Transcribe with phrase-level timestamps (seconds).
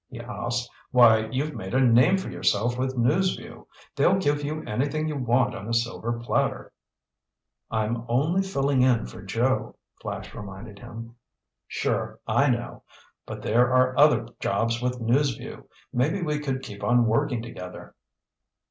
[0.09, 0.67] he asked.
[0.89, 3.67] "Why, you've made a name for yourself with News Vue.
[3.95, 6.73] They'll give you anything you want on a silver platter."
[7.69, 11.17] "I'm only filling in for Joe," Flash reminded him.
[11.67, 12.81] "Sure, I know.
[13.27, 15.69] But there are other jobs with News Vue.
[15.93, 17.93] Maybe we could keep on working together."